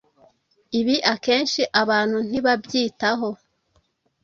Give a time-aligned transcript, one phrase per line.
[0.79, 3.29] Ibi akenshi abantu ntibabyitaho.